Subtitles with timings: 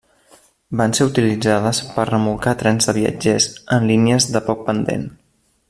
[0.79, 5.09] Van ser utilitzades per remolcar trens de viatgers en línies de poc pendent.